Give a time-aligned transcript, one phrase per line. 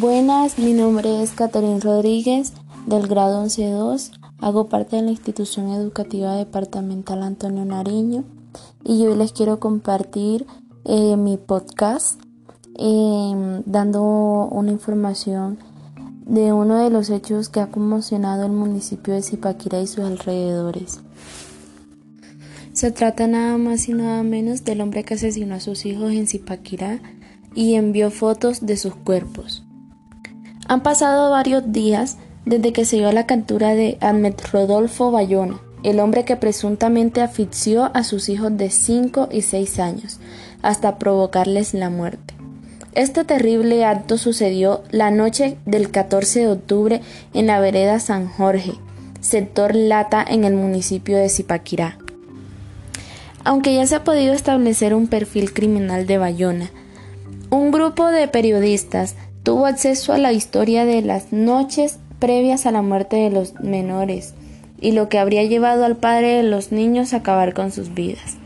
[0.00, 2.54] Buenas, mi nombre es Catherine Rodríguez
[2.86, 4.12] del grado 11-2.
[4.38, 8.24] Hago parte de la institución educativa departamental Antonio Nariño
[8.82, 10.46] y hoy les quiero compartir
[10.86, 12.18] eh, mi podcast
[12.78, 15.58] em, dando una información
[16.24, 21.00] de uno de los hechos que ha conmocionado el municipio de Zipaquirá y sus alrededores.
[22.72, 26.26] Se trata nada más y nada menos del hombre que asesinó a sus hijos en
[26.26, 27.02] Zipaquirá
[27.54, 29.62] y envió fotos de sus cuerpos.
[30.70, 32.16] Han pasado varios días
[32.46, 37.90] desde que se dio la captura de Ahmed Rodolfo Bayona, el hombre que presuntamente asfixió
[37.92, 40.20] a sus hijos de 5 y 6 años,
[40.62, 42.34] hasta provocarles la muerte.
[42.94, 47.00] Este terrible acto sucedió la noche del 14 de octubre
[47.34, 48.74] en la vereda San Jorge,
[49.20, 51.98] sector Lata en el municipio de Zipaquirá.
[53.42, 56.70] Aunque ya se ha podido establecer un perfil criminal de Bayona,
[57.50, 62.82] un grupo de periodistas tuvo acceso a la historia de las noches previas a la
[62.82, 64.34] muerte de los menores
[64.80, 68.36] y lo que habría llevado al padre de los niños a acabar con sus vidas.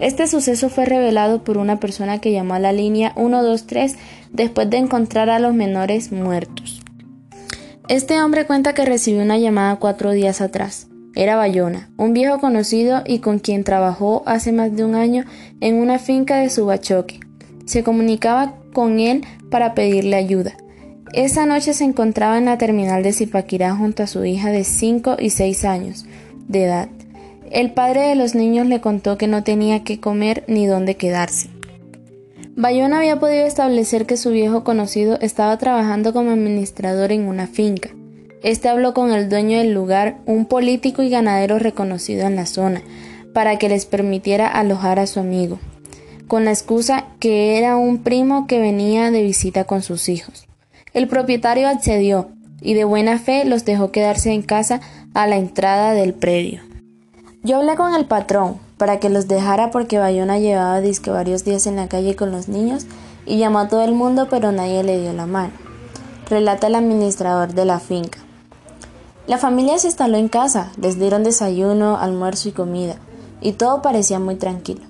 [0.00, 3.96] Este suceso fue revelado por una persona que llamó a la línea 123
[4.32, 6.82] después de encontrar a los menores muertos.
[7.88, 10.88] Este hombre cuenta que recibió una llamada cuatro días atrás.
[11.14, 15.24] Era Bayona, un viejo conocido y con quien trabajó hace más de un año
[15.60, 17.18] en una finca de Subachoque.
[17.64, 20.54] Se comunicaba con él para pedirle ayuda.
[21.12, 25.16] Esa noche se encontraba en la terminal de Zipaquirá junto a su hija de 5
[25.18, 26.06] y 6 años
[26.46, 26.88] de edad.
[27.50, 31.48] El padre de los niños le contó que no tenía que comer ni dónde quedarse.
[32.54, 37.90] Bayona había podido establecer que su viejo conocido estaba trabajando como administrador en una finca.
[38.44, 42.82] Este habló con el dueño del lugar, un político y ganadero reconocido en la zona,
[43.34, 45.58] para que les permitiera alojar a su amigo
[46.28, 50.46] con la excusa que era un primo que venía de visita con sus hijos.
[50.92, 52.28] El propietario accedió
[52.60, 54.80] y de buena fe los dejó quedarse en casa
[55.14, 56.62] a la entrada del predio.
[57.42, 61.66] Yo hablé con el patrón para que los dejara porque Bayona llevaba disque varios días
[61.66, 62.86] en la calle con los niños
[63.26, 65.52] y llamó a todo el mundo pero nadie le dio la mano.
[66.28, 68.18] Relata el administrador de la finca.
[69.26, 72.96] La familia se instaló en casa, les dieron desayuno, almuerzo y comida,
[73.40, 74.87] y todo parecía muy tranquilo.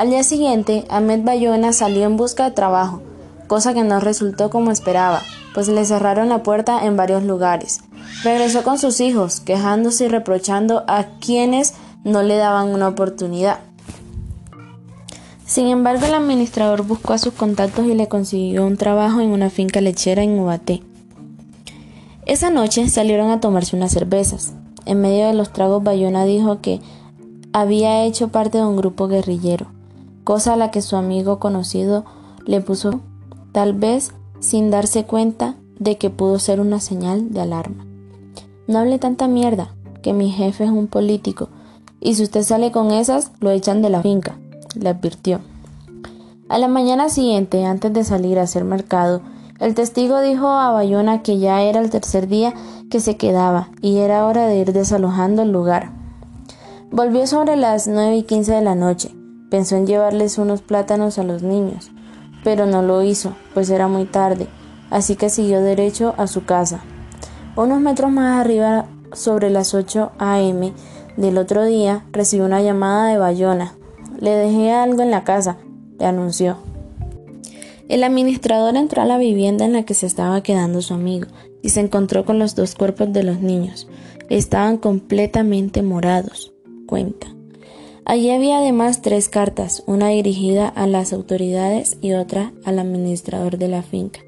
[0.00, 3.02] Al día siguiente, Ahmed Bayona salió en busca de trabajo,
[3.48, 5.20] cosa que no resultó como esperaba,
[5.52, 7.80] pues le cerraron la puerta en varios lugares.
[8.24, 13.58] Regresó con sus hijos, quejándose y reprochando a quienes no le daban una oportunidad.
[15.44, 19.50] Sin embargo, el administrador buscó a sus contactos y le consiguió un trabajo en una
[19.50, 20.82] finca lechera en Ubaté.
[22.24, 24.54] Esa noche salieron a tomarse unas cervezas.
[24.86, 26.80] En medio de los tragos, Bayona dijo que
[27.52, 29.78] había hecho parte de un grupo guerrillero
[30.24, 32.04] cosa a la que su amigo conocido
[32.46, 33.00] le puso
[33.52, 37.86] tal vez sin darse cuenta de que pudo ser una señal de alarma.
[38.66, 41.48] No hable tanta mierda, que mi jefe es un político,
[42.00, 44.38] y si usted sale con esas, lo echan de la finca,
[44.74, 45.40] le advirtió.
[46.48, 49.20] A la mañana siguiente, antes de salir a hacer mercado,
[49.60, 52.54] el testigo dijo a Bayona que ya era el tercer día
[52.90, 55.92] que se quedaba y era hora de ir desalojando el lugar.
[56.90, 59.14] Volvió sobre las nueve y quince de la noche.
[59.50, 61.90] Pensó en llevarles unos plátanos a los niños,
[62.44, 64.46] pero no lo hizo, pues era muy tarde,
[64.90, 66.82] así que siguió derecho a su casa.
[67.56, 70.72] Unos metros más arriba, sobre las 8 a.m.
[71.16, 73.74] del otro día, recibió una llamada de Bayona.
[74.20, 75.56] Le dejé algo en la casa,
[75.98, 76.58] le anunció.
[77.88, 81.26] El administrador entró a la vivienda en la que se estaba quedando su amigo
[81.60, 83.88] y se encontró con los dos cuerpos de los niños.
[84.28, 86.52] Estaban completamente morados,
[86.86, 87.26] cuenta.
[88.10, 93.68] Allí había además tres cartas, una dirigida a las autoridades y otra al administrador de
[93.68, 94.18] la finca,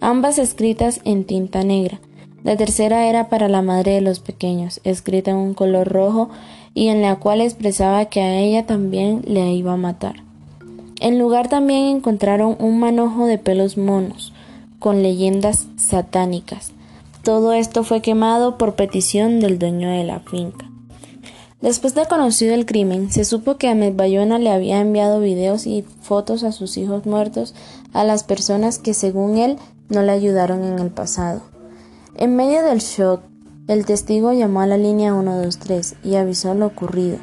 [0.00, 2.00] ambas escritas en tinta negra.
[2.42, 6.30] La tercera era para la madre de los pequeños, escrita en un color rojo
[6.74, 10.16] y en la cual expresaba que a ella también le iba a matar.
[10.98, 14.32] En lugar también encontraron un manojo de pelos monos,
[14.80, 16.72] con leyendas satánicas.
[17.22, 20.67] Todo esto fue quemado por petición del dueño de la finca.
[21.60, 25.84] Después de conocido el crimen, se supo que Ahmed Bayona le había enviado videos y
[26.02, 27.52] fotos a sus hijos muertos
[27.92, 29.58] a las personas que según él
[29.88, 31.42] no le ayudaron en el pasado.
[32.14, 33.22] En medio del shock,
[33.66, 37.18] el testigo llamó a la línea 123 y avisó lo ocurrido.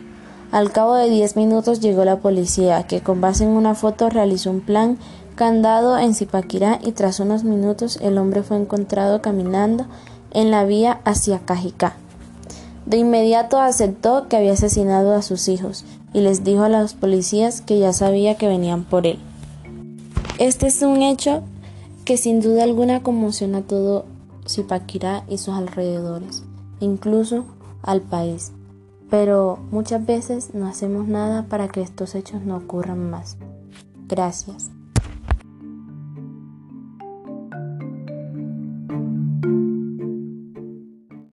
[0.51, 4.51] Al cabo de diez minutos llegó la policía, que con base en una foto realizó
[4.51, 4.97] un plan
[5.35, 9.85] candado en Zipaquirá y tras unos minutos el hombre fue encontrado caminando
[10.31, 11.95] en la vía hacia Cajicá.
[12.85, 17.61] De inmediato aceptó que había asesinado a sus hijos y les dijo a los policías
[17.61, 19.19] que ya sabía que venían por él.
[20.37, 21.41] Este es un hecho
[22.03, 24.05] que sin duda alguna conmociona a todo
[24.47, 26.43] Zipaquirá y sus alrededores,
[26.79, 27.45] incluso
[27.81, 28.51] al país.
[29.09, 33.37] Pero muchas veces no hacemos nada para que estos hechos no ocurran más.
[34.07, 34.69] Gracias.